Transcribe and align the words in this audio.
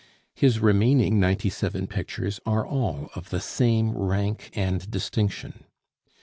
His 0.33 0.59
remaining 0.59 1.19
ninety 1.19 1.51
seven 1.51 1.85
pictures 1.85 2.39
are 2.43 2.65
all 2.65 3.11
of 3.13 3.29
the 3.29 3.39
same 3.39 3.95
rank 3.95 4.49
and 4.55 4.89
distinction. 4.89 5.63